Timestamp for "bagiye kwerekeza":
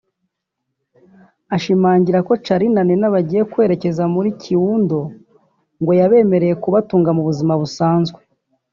3.15-4.03